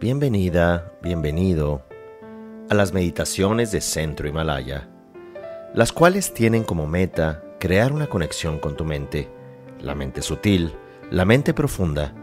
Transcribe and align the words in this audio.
Bienvenida, 0.00 0.94
bienvenido 1.02 1.82
a 2.70 2.74
las 2.74 2.94
meditaciones 2.94 3.70
de 3.70 3.82
Centro 3.82 4.26
Himalaya, 4.26 4.88
las 5.74 5.92
cuales 5.92 6.32
tienen 6.32 6.64
como 6.64 6.86
meta 6.86 7.44
crear 7.60 7.92
una 7.92 8.06
conexión 8.06 8.60
con 8.60 8.78
tu 8.78 8.86
mente, 8.86 9.30
la 9.78 9.94
mente 9.94 10.22
sutil, 10.22 10.74
la 11.10 11.26
mente 11.26 11.52
profunda, 11.52 12.14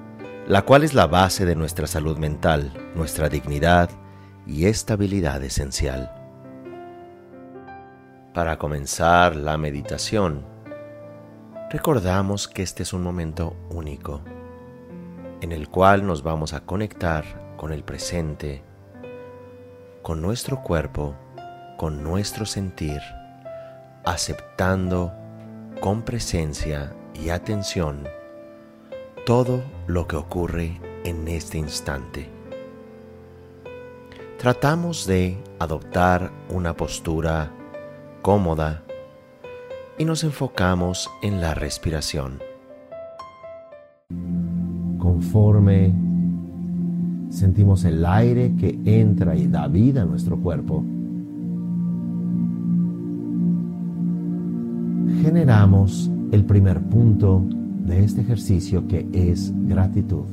la 0.47 0.63
cual 0.63 0.85
es 0.85 0.95
la 0.95 1.05
base 1.05 1.45
de 1.45 1.55
nuestra 1.55 1.85
salud 1.85 2.17
mental, 2.17 2.73
nuestra 2.95 3.29
dignidad 3.29 3.91
y 4.47 4.65
estabilidad 4.65 5.43
esencial. 5.43 6.11
Para 8.33 8.57
comenzar 8.57 9.35
la 9.35 9.55
meditación, 9.59 10.43
recordamos 11.69 12.47
que 12.47 12.63
este 12.63 12.81
es 12.81 12.91
un 12.91 13.03
momento 13.03 13.55
único, 13.69 14.23
en 15.41 15.51
el 15.51 15.69
cual 15.69 16.07
nos 16.07 16.23
vamos 16.23 16.53
a 16.53 16.61
conectar 16.61 17.46
con 17.57 17.73
el 17.73 17.83
presente, 17.83 18.63
con 20.03 20.21
nuestro 20.21 20.61
cuerpo, 20.61 21.15
con 21.77 22.03
nuestro 22.03 22.45
sentir, 22.45 23.01
aceptando 24.05 25.11
con 25.81 26.03
presencia 26.03 26.93
y 27.13 27.29
atención 27.29 28.07
todo 29.25 29.61
lo 29.87 30.07
que 30.07 30.15
ocurre 30.15 30.79
en 31.03 31.27
este 31.27 31.57
instante. 31.57 32.29
Tratamos 34.37 35.05
de 35.07 35.37
adoptar 35.59 36.31
una 36.49 36.75
postura 36.75 37.51
cómoda 38.21 38.83
y 39.97 40.05
nos 40.05 40.23
enfocamos 40.23 41.09
en 41.21 41.41
la 41.41 41.53
respiración. 41.55 42.41
Conforme 44.99 45.93
sentimos 47.29 47.85
el 47.85 48.05
aire 48.05 48.53
que 48.55 48.79
entra 48.85 49.35
y 49.35 49.47
da 49.47 49.67
vida 49.67 50.03
a 50.03 50.05
nuestro 50.05 50.37
cuerpo, 50.37 50.83
generamos 55.21 56.11
el 56.31 56.45
primer 56.45 56.81
punto 56.81 57.43
de 57.85 58.03
este 58.03 58.21
ejercicio 58.21 58.87
que 58.87 59.07
es 59.13 59.53
gratitud. 59.67 60.25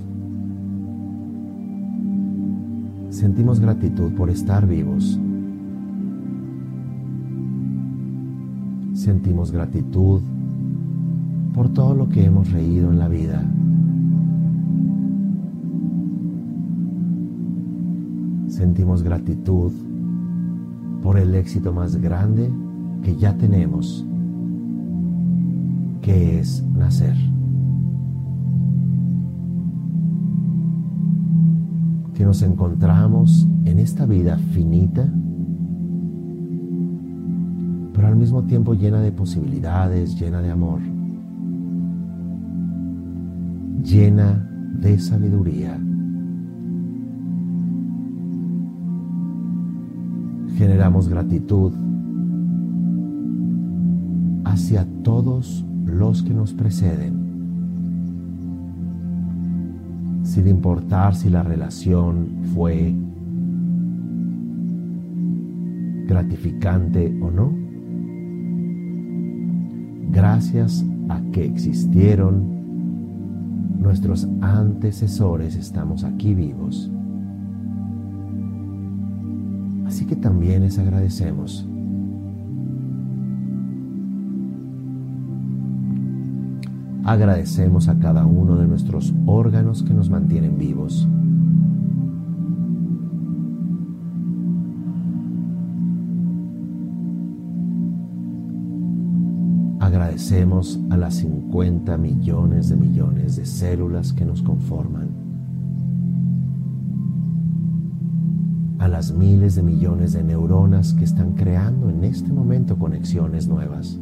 Sentimos 3.10 3.60
gratitud 3.60 4.12
por 4.12 4.28
estar 4.28 4.66
vivos. 4.66 5.18
Sentimos 8.92 9.52
gratitud 9.52 10.20
por 11.54 11.72
todo 11.72 11.94
lo 11.94 12.08
que 12.08 12.24
hemos 12.24 12.50
reído 12.50 12.90
en 12.90 12.98
la 12.98 13.08
vida. 13.08 13.44
Sentimos 18.64 19.02
gratitud 19.02 19.72
por 21.02 21.18
el 21.18 21.34
éxito 21.34 21.70
más 21.74 21.96
grande 21.96 22.50
que 23.02 23.14
ya 23.14 23.36
tenemos, 23.36 24.06
que 26.00 26.40
es 26.40 26.64
nacer. 26.74 27.14
Que 32.14 32.24
nos 32.24 32.40
encontramos 32.40 33.46
en 33.66 33.80
esta 33.80 34.06
vida 34.06 34.38
finita, 34.38 35.12
pero 37.92 38.06
al 38.08 38.16
mismo 38.16 38.44
tiempo 38.44 38.72
llena 38.72 39.02
de 39.02 39.12
posibilidades, 39.12 40.18
llena 40.18 40.40
de 40.40 40.50
amor, 40.50 40.80
llena 43.82 44.48
de 44.80 44.98
sabiduría. 44.98 45.78
Generamos 50.64 51.10
gratitud 51.10 51.74
hacia 54.46 54.86
todos 55.02 55.62
los 55.84 56.22
que 56.22 56.32
nos 56.32 56.54
preceden, 56.54 57.12
sin 60.22 60.48
importar 60.48 61.14
si 61.16 61.28
la 61.28 61.42
relación 61.42 62.28
fue 62.54 62.94
gratificante 66.06 67.14
o 67.20 67.30
no. 67.30 67.52
Gracias 70.12 70.82
a 71.10 71.20
que 71.30 71.44
existieron 71.44 72.42
nuestros 73.80 74.26
antecesores, 74.40 75.56
estamos 75.56 76.04
aquí 76.04 76.34
vivos. 76.34 76.90
Así 79.86 80.06
que 80.06 80.16
también 80.16 80.62
les 80.62 80.78
agradecemos. 80.78 81.66
Agradecemos 87.04 87.88
a 87.88 87.98
cada 87.98 88.24
uno 88.24 88.56
de 88.56 88.66
nuestros 88.66 89.12
órganos 89.26 89.82
que 89.82 89.92
nos 89.92 90.08
mantienen 90.08 90.56
vivos. 90.56 91.06
Agradecemos 99.80 100.80
a 100.88 100.96
las 100.96 101.16
50 101.16 101.98
millones 101.98 102.70
de 102.70 102.76
millones 102.76 103.36
de 103.36 103.44
células 103.44 104.14
que 104.14 104.24
nos 104.24 104.40
conforman. 104.40 105.23
Las 108.94 109.10
miles 109.10 109.56
de 109.56 109.62
millones 109.64 110.12
de 110.12 110.22
neuronas 110.22 110.94
que 110.94 111.02
están 111.02 111.32
creando 111.32 111.90
en 111.90 112.04
este 112.04 112.32
momento 112.32 112.78
conexiones 112.78 113.48
nuevas. 113.48 113.98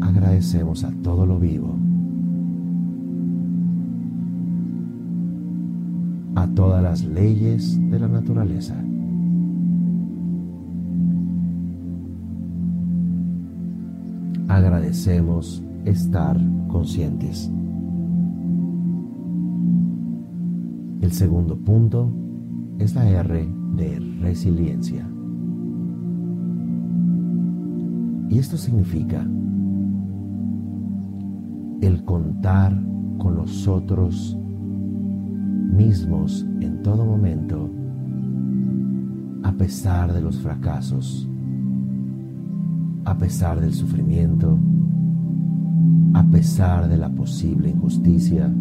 Agradecemos 0.00 0.82
a 0.82 0.90
todo 1.04 1.24
lo 1.24 1.38
vivo. 1.38 1.76
a 6.34 6.46
todas 6.48 6.82
las 6.82 7.02
leyes 7.02 7.78
de 7.90 7.98
la 7.98 8.08
naturaleza. 8.08 8.74
Agradecemos 14.48 15.62
estar 15.86 16.38
conscientes. 16.68 17.50
El 21.00 21.12
segundo 21.12 21.56
punto 21.56 22.10
es 22.78 22.94
la 22.94 23.08
R 23.08 23.48
de 23.76 24.00
resiliencia. 24.20 25.08
Y 28.28 28.38
esto 28.38 28.56
significa 28.56 29.24
el 31.80 32.04
contar 32.04 32.76
con 33.18 33.36
los 33.36 33.68
otros 33.68 34.36
mismos 35.72 36.44
en 36.60 36.82
todo 36.82 37.04
momento, 37.04 37.70
a 39.44 39.52
pesar 39.52 40.12
de 40.12 40.20
los 40.20 40.40
fracasos, 40.40 41.28
a 43.04 43.16
pesar 43.16 43.60
del 43.60 43.72
sufrimiento, 43.72 44.58
pesar 46.36 46.86
de 46.86 46.98
la 46.98 47.08
posible 47.08 47.70
injusticia, 47.70 48.52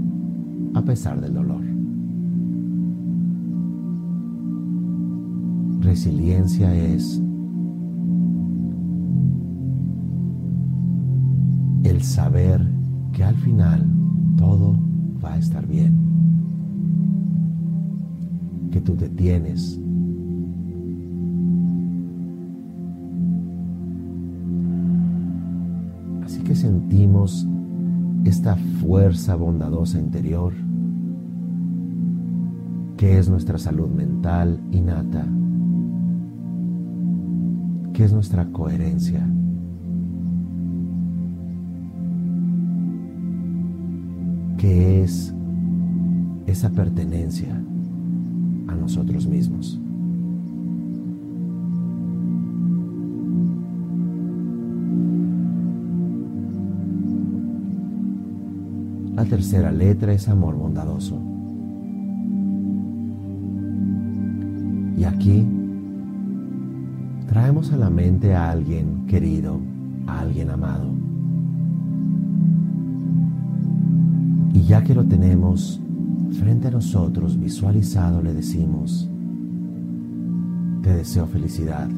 a 0.75 0.81
pesar 0.81 1.19
del 1.19 1.34
dolor. 1.34 1.62
Resiliencia 5.81 6.74
es 6.74 7.22
el 11.84 12.02
saber 12.02 12.66
que 13.11 13.26
al 13.26 13.35
final 13.35 13.85
todo 14.38 14.78
va 15.22 15.34
a 15.34 15.38
estar 15.38 15.67
bien 15.67 15.97
que 18.72 18.79
tú 18.79 18.96
te 18.96 19.09
tienes. 19.09 19.78
Así 26.23 26.41
que 26.41 26.55
sentimos 26.55 27.46
esta 28.25 28.55
fuerza 28.55 29.35
bondadosa 29.35 29.99
interior 29.99 30.53
que 32.97 33.17
es 33.17 33.29
nuestra 33.29 33.57
salud 33.57 33.89
mental 33.89 34.59
innata, 34.72 35.25
que 37.93 38.03
es 38.03 38.13
nuestra 38.13 38.45
coherencia. 38.47 39.25
que 44.57 45.03
es 45.03 45.35
esa 46.47 46.72
pertenencia 46.72 47.55
nosotros 48.85 49.25
mismos. 49.25 49.79
Tercera 59.29 59.72
letra 59.72 60.13
es 60.13 60.29
amor 60.29 60.55
bondadoso. 60.55 61.19
Y 64.97 65.03
aquí 65.03 65.45
traemos 67.27 67.72
a 67.73 67.77
la 67.77 67.89
mente 67.89 68.33
a 68.33 68.51
alguien 68.51 69.05
querido, 69.07 69.59
a 70.07 70.19
alguien 70.22 70.51
amado. 70.51 70.89
Y 74.53 74.61
ya 74.61 74.83
que 74.83 74.95
lo 74.95 75.03
tenemos 75.03 75.81
frente 76.39 76.69
a 76.69 76.72
nosotros 76.72 77.37
visualizado, 77.37 78.22
le 78.22 78.33
decimos, 78.33 79.09
te 80.81 80.93
deseo 80.93 81.25
felicidad, 81.25 81.89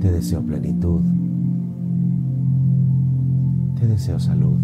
te 0.00 0.12
deseo 0.12 0.42
plenitud, 0.42 1.00
deseo 3.86 4.18
salud. 4.18 4.58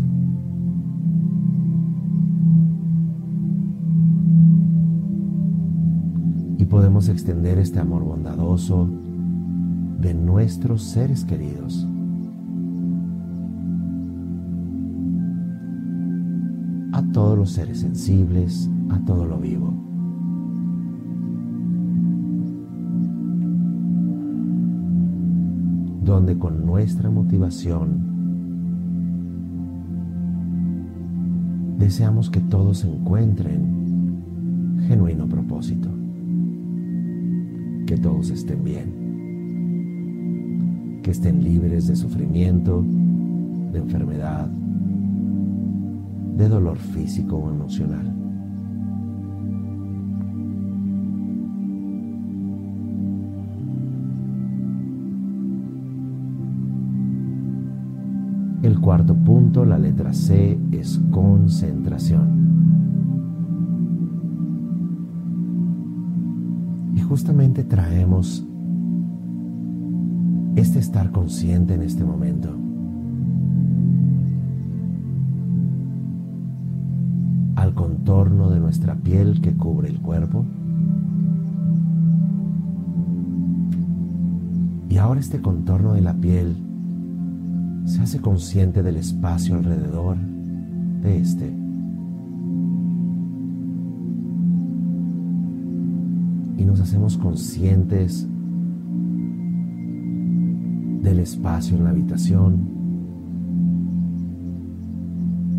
Y 6.59 6.65
podemos 6.67 7.09
extender 7.09 7.59
este 7.59 7.81
amor 7.81 8.05
bondadoso 8.05 8.89
de 10.01 10.15
nuestros 10.15 10.83
seres 10.83 11.25
queridos. 11.25 11.87
a 16.93 17.03
todos 17.13 17.39
los 17.39 17.53
seres 17.53 17.81
sensibles, 17.81 18.69
a 18.91 18.99
todo 19.05 19.25
lo 19.25 19.39
vivo. 19.39 19.73
donde 26.03 26.37
con 26.37 26.67
nuestra 26.67 27.09
motivación 27.09 28.10
deseamos 31.81 32.31
que 32.31 32.41
todos 32.41 32.85
encuentren. 32.85 33.81
Genuino 34.87 35.27
propósito, 35.27 35.89
que 37.87 37.97
todos 37.97 38.31
estén 38.31 38.63
bien, 38.63 38.93
que 41.03 41.11
estén 41.11 41.43
libres 41.43 41.87
de 41.87 41.97
sufrimiento, 41.97 42.85
de 43.73 43.79
enfermedad, 43.79 44.49
de 46.37 46.49
dolor 46.49 46.77
físico 46.77 47.37
o 47.37 47.51
emocional. 47.51 48.20
Cuarto 58.81 59.15
punto, 59.15 59.67
la 59.67 59.79
letra 59.79 60.15
C, 60.15 60.59
es 60.73 60.99
concentración. 61.11 62.41
Y 66.95 67.01
justamente 67.01 67.63
traemos 67.63 68.47
este 70.57 70.79
estar 70.79 71.11
consciente 71.11 71.75
en 71.75 71.83
este 71.83 72.05
momento. 72.05 72.57
Al 77.57 77.75
contorno 77.75 78.49
de 78.51 78.61
nuestra 78.61 78.95
piel 78.97 79.43
que 79.43 79.53
cubre 79.53 79.89
el 79.89 80.01
cuerpo. 80.01 80.47
Y 84.89 84.97
ahora 84.97 85.21
este 85.21 85.43
contorno 85.43 85.93
de 85.93 86.01
la 86.01 86.15
piel 86.15 86.70
se 87.91 88.03
hace 88.03 88.21
consciente 88.21 88.85
del 88.85 88.97
espacio 88.99 89.57
alrededor 89.57 90.17
de 91.03 91.19
este. 91.19 91.49
Y 96.57 96.65
nos 96.65 96.81
hacemos 96.81 97.17
conscientes 97.17 98.29
del 101.03 101.19
espacio 101.19 101.77
en 101.79 101.85
la 101.85 101.91
habitación 101.91 102.69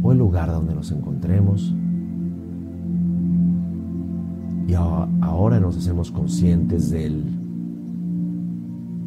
o 0.02 0.12
el 0.14 0.18
lugar 0.18 0.50
donde 0.50 0.74
nos 0.74 0.90
encontremos. 0.94 1.76
Y 4.70 4.74
ahora 4.74 5.60
nos 5.60 5.76
hacemos 5.76 6.12
conscientes 6.12 6.92
del 6.92 7.26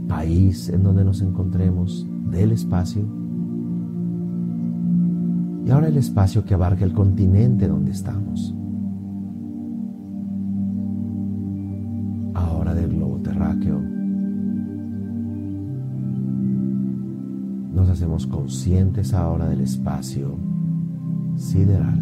país 0.08 0.68
en 0.68 0.82
donde 0.82 1.06
nos 1.06 1.22
encontremos, 1.22 2.06
del 2.30 2.52
espacio. 2.52 3.02
Y 5.64 5.70
ahora 5.70 5.88
el 5.88 5.96
espacio 5.96 6.44
que 6.44 6.54
abarca 6.54 6.84
el 6.84 6.92
continente 6.92 7.68
donde 7.68 7.92
estamos. 7.92 8.54
Ahora 12.34 12.74
del 12.74 12.90
globo 12.90 13.18
terráqueo. 13.20 13.80
Nos 17.74 17.88
hacemos 17.88 18.26
conscientes 18.26 19.14
ahora 19.14 19.48
del 19.48 19.62
espacio 19.62 20.36
sideral. 21.36 21.98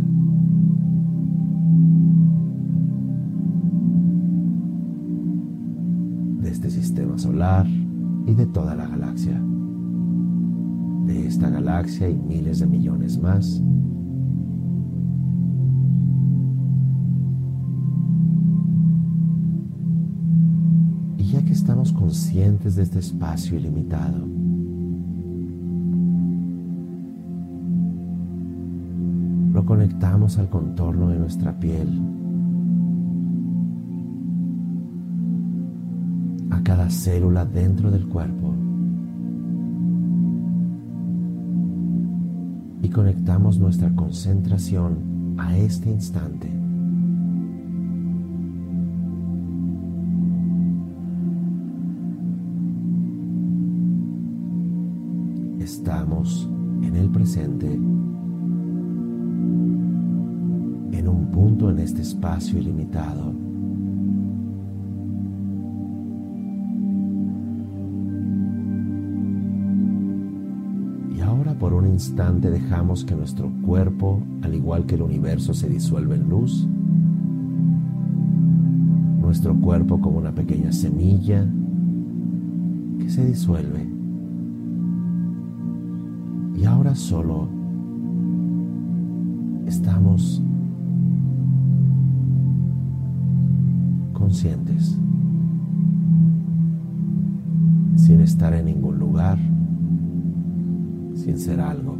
De 6.40 6.50
este 6.50 6.68
sistema 6.68 7.16
solar 7.16 7.66
y 8.26 8.34
de 8.34 8.46
toda 8.46 8.74
la 8.74 8.88
galaxia 8.88 9.40
esta 11.32 11.48
galaxia 11.48 12.10
y 12.10 12.14
miles 12.14 12.58
de 12.58 12.66
millones 12.66 13.18
más. 13.18 13.62
Y 21.16 21.24
ya 21.24 21.42
que 21.42 21.52
estamos 21.52 21.90
conscientes 21.92 22.76
de 22.76 22.82
este 22.82 22.98
espacio 22.98 23.56
ilimitado, 23.56 24.26
lo 29.54 29.64
conectamos 29.64 30.36
al 30.36 30.50
contorno 30.50 31.08
de 31.08 31.18
nuestra 31.18 31.58
piel, 31.58 31.98
a 36.50 36.62
cada 36.62 36.90
célula 36.90 37.46
dentro 37.46 37.90
del 37.90 38.06
cuerpo. 38.06 38.61
Conectamos 42.92 43.58
nuestra 43.58 43.90
concentración 43.94 45.34
a 45.38 45.56
este 45.56 45.90
instante. 45.90 46.48
Estamos 55.58 56.48
en 56.82 56.96
el 56.96 57.10
presente, 57.10 57.72
en 60.92 61.08
un 61.08 61.30
punto 61.32 61.70
en 61.70 61.78
este 61.78 62.02
espacio 62.02 62.58
ilimitado 62.58 63.41
instante 72.08 72.50
dejamos 72.50 73.04
que 73.04 73.14
nuestro 73.14 73.48
cuerpo, 73.64 74.20
al 74.42 74.56
igual 74.56 74.86
que 74.86 74.96
el 74.96 75.02
universo, 75.02 75.54
se 75.54 75.68
disuelva 75.68 76.16
en 76.16 76.28
luz. 76.28 76.66
Nuestro 79.20 79.54
cuerpo 79.54 80.00
como 80.00 80.18
una 80.18 80.32
pequeña 80.32 80.72
semilla 80.72 81.46
que 82.98 83.08
se 83.08 83.24
disuelve. 83.24 83.88
Y 86.56 86.64
ahora 86.64 86.96
solo 86.96 87.48
estamos 89.66 90.42
conscientes, 94.12 94.98
sin 97.94 98.20
estar 98.20 98.54
en 98.54 98.64
ningún 98.64 98.98
lugar 98.98 99.38
sin 101.22 101.38
ser 101.38 101.60
algo. 101.60 101.96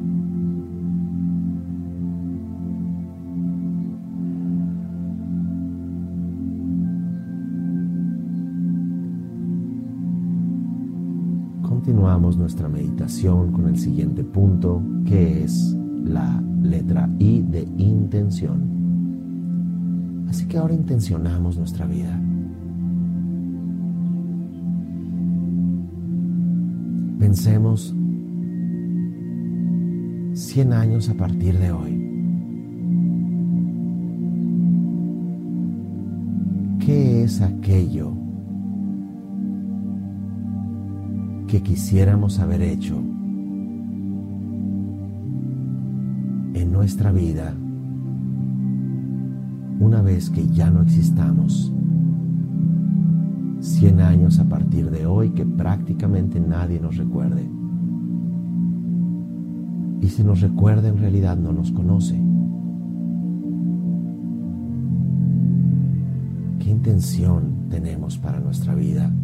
Continuamos 11.62 12.36
nuestra 12.36 12.68
meditación 12.68 13.52
con 13.52 13.68
el 13.68 13.78
siguiente 13.78 14.24
punto 14.24 14.82
que 15.04 15.44
es 15.44 15.76
la 16.04 16.42
letra 16.60 17.08
I 17.18 17.42
de 17.42 17.62
intención. 17.76 18.70
Así 20.28 20.46
que 20.46 20.58
ahora 20.58 20.74
intencionamos 20.74 21.56
nuestra 21.56 21.86
vida. 21.86 22.20
Pensemos 27.18 27.94
100 30.52 30.72
años 30.74 31.08
a 31.08 31.14
partir 31.14 31.58
de 31.58 31.72
hoy. 31.72 31.98
¿Qué 36.78 37.22
es 37.24 37.40
aquello 37.40 38.12
que 41.46 41.62
quisiéramos 41.62 42.38
haber 42.38 42.60
hecho 42.60 42.98
en 46.52 46.70
nuestra 46.70 47.12
vida 47.12 47.54
una 49.80 50.02
vez 50.02 50.28
que 50.28 50.46
ya 50.48 50.68
no 50.68 50.82
existamos? 50.82 51.72
100 53.60 54.00
años 54.02 54.38
a 54.38 54.44
partir 54.44 54.90
de 54.90 55.06
hoy 55.06 55.30
que 55.30 55.46
prácticamente 55.46 56.38
nadie 56.40 56.78
nos 56.78 56.98
recuerde. 56.98 57.61
Y 60.02 60.08
si 60.08 60.24
nos 60.24 60.40
recuerda 60.40 60.88
en 60.88 60.98
realidad 60.98 61.36
no 61.36 61.52
nos 61.52 61.70
conoce. 61.70 62.20
¿Qué 66.58 66.70
intención 66.70 67.68
tenemos 67.70 68.18
para 68.18 68.40
nuestra 68.40 68.74
vida? 68.74 69.14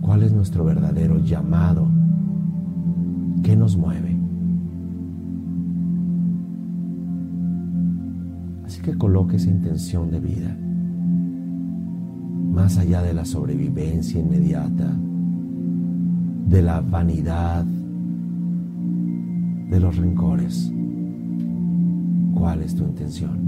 ¿Cuál 0.00 0.24
es 0.24 0.32
nuestro 0.32 0.64
verdadero 0.64 1.18
llamado? 1.20 1.88
¿Qué 3.44 3.54
nos 3.56 3.76
mueve? 3.76 4.16
Así 8.64 8.82
que 8.82 8.98
coloque 8.98 9.36
esa 9.36 9.50
intención 9.50 10.10
de 10.10 10.18
vida 10.18 10.56
más 12.50 12.76
allá 12.78 13.02
de 13.02 13.14
la 13.14 13.24
sobrevivencia 13.24 14.18
inmediata, 14.18 14.90
de 16.48 16.62
la 16.62 16.80
vanidad, 16.80 17.64
de 19.70 19.80
los 19.80 19.96
rencores. 19.96 20.72
¿Cuál 22.34 22.62
es 22.62 22.74
tu 22.74 22.84
intención? 22.84 23.38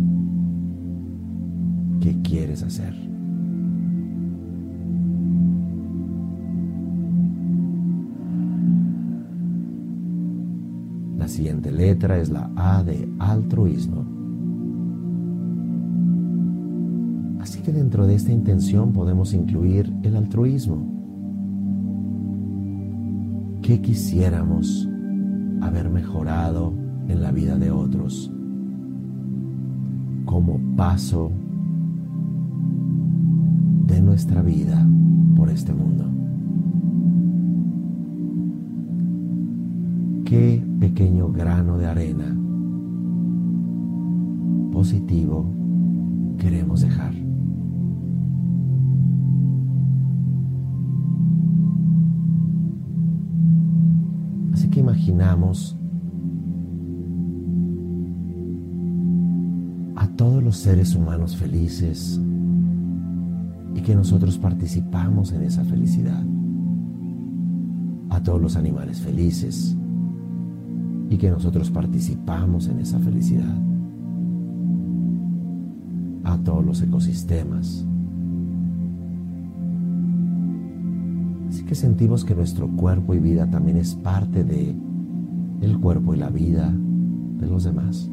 ¿Qué 2.01 2.21
quieres 2.23 2.63
hacer? 2.63 2.95
La 11.17 11.29
siguiente 11.29 11.71
letra 11.71 12.19
es 12.19 12.31
la 12.31 12.51
A 12.57 12.83
de 12.83 13.09
altruismo. 13.19 14.19
dentro 17.73 18.07
de 18.07 18.15
esta 18.15 18.33
intención 18.33 18.93
podemos 18.93 19.35
incluir 19.35 19.93
el 20.03 20.17
altruismo. 20.17 20.95
¿Qué 23.63 23.81
quisiéramos 23.81 24.89
haber 25.61 25.91
mejorado 25.91 26.73
en 27.09 27.23
la 27.23 27.31
vida 27.33 27.59
de 27.59 27.71
otros 27.71 28.31
como 30.25 30.59
paso 30.77 31.33
de 33.87 34.03
nuestra 34.03 34.43
vida 34.43 34.87
por 35.37 35.51
este 35.51 35.73
mundo? 35.73 36.05
¿Qué 40.25 40.63
pequeño 40.79 41.33
grano 41.33 41.79
de 41.79 41.87
arena 41.87 42.37
positivo 44.71 45.47
queremos 46.37 46.83
dejar? 46.83 47.28
Imaginamos 54.89 55.77
a 59.97 60.09
todos 60.17 60.43
los 60.43 60.57
seres 60.57 60.95
humanos 60.95 61.37
felices 61.37 62.19
y 63.75 63.83
que 63.83 63.95
nosotros 63.95 64.39
participamos 64.39 65.33
en 65.33 65.43
esa 65.43 65.63
felicidad. 65.65 66.25
A 68.09 68.23
todos 68.23 68.41
los 68.41 68.57
animales 68.57 69.03
felices 69.03 69.77
y 71.11 71.19
que 71.19 71.31
nosotros 71.31 71.71
participamos 71.71 72.67
en 72.69 72.79
esa 72.79 72.99
felicidad. 72.99 73.57
A 76.25 76.39
todos 76.39 76.65
los 76.65 76.81
ecosistemas 76.81 77.85
que 81.67 81.75
sentimos 81.75 82.25
que 82.25 82.35
nuestro 82.35 82.69
cuerpo 82.69 83.15
y 83.15 83.19
vida 83.19 83.51
también 83.51 83.79
es 83.79 83.95
parte 83.95 84.45
de 84.45 84.77
el 85.61 85.79
cuerpo 85.81 86.15
y 86.15 86.19
la 86.19 86.31
vida 86.31 86.73
de 86.73 87.47
los 87.47 87.65
demás. 87.65 88.11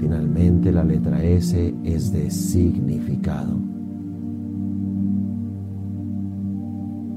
Finalmente 0.00 0.72
la 0.72 0.84
letra 0.84 1.22
S 1.22 1.74
es 1.84 2.12
de 2.12 2.30
significado. 2.30 3.58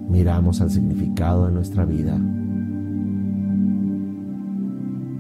Miramos 0.10 0.60
al 0.62 0.72
significado 0.72 1.46
de 1.46 1.54
nuestra 1.54 1.86
vida 1.86 2.18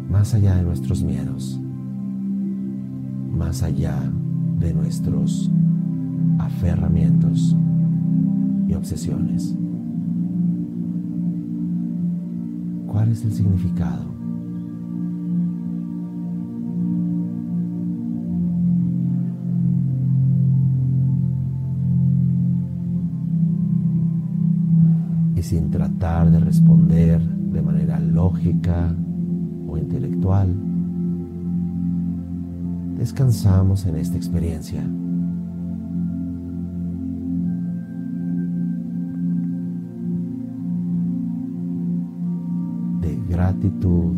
más 0.09 0.33
allá 0.33 0.55
de 0.55 0.63
nuestros 0.63 1.03
miedos, 1.03 1.59
más 3.31 3.63
allá 3.63 3.95
de 4.59 4.73
nuestros 4.73 5.49
aferramientos 6.39 7.55
y 8.67 8.73
obsesiones. 8.73 9.55
¿Cuál 12.87 13.11
es 13.11 13.23
el 13.23 13.31
significado? 13.31 14.05
Y 25.35 25.41
sin 25.41 25.71
tratar 25.71 26.31
de 26.31 26.39
responder 26.39 27.21
de 27.21 27.61
manera 27.61 27.99
lógica 27.99 28.93
o 29.67 29.77
intelectual, 29.77 30.53
descansamos 32.97 33.85
en 33.85 33.95
esta 33.95 34.17
experiencia. 34.17 34.83
Gratitud, 43.59 44.15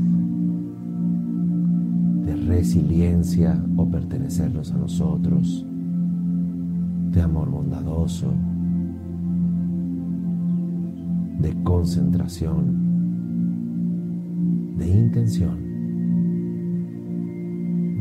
de 2.25 2.35
resiliencia 2.35 3.63
o 3.75 3.89
pertenecernos 3.89 4.71
a 4.71 4.77
nosotros, 4.77 5.65
de 7.11 7.21
amor 7.21 7.49
bondadoso, 7.49 8.33
de 11.39 11.63
concentración, 11.63 12.77
de 14.77 14.87
intención, 14.87 15.57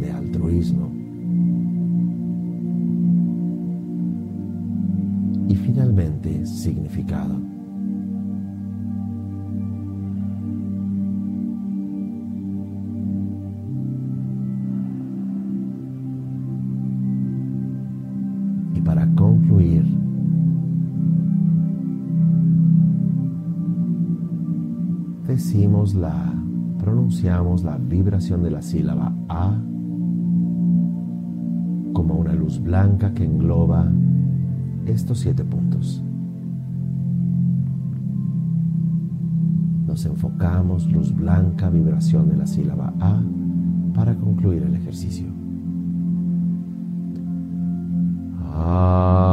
de 0.00 0.11
altruismo. 0.12 0.90
Y 5.49 5.56
finalmente 5.56 6.47
significado. 6.47 7.60
La, 25.52 26.33
pronunciamos 26.78 27.64
la 27.64 27.76
vibración 27.76 28.42
de 28.42 28.50
la 28.52 28.62
sílaba 28.62 29.12
A 29.28 29.52
como 31.92 32.14
una 32.14 32.33
luz 32.35 32.62
blanca 32.62 33.12
que 33.12 33.25
engloba 33.25 33.90
estos 34.87 35.19
siete 35.19 35.45
puntos. 35.45 36.02
Nos 39.87 40.07
enfocamos, 40.07 40.90
luz 40.92 41.12
blanca, 41.12 41.69
vibración 41.69 42.28
de 42.28 42.37
la 42.37 42.47
sílaba 42.47 42.95
A, 43.00 43.21
para 43.92 44.14
concluir 44.14 44.62
el 44.62 44.75
ejercicio. 44.76 45.26
A. 48.54 49.30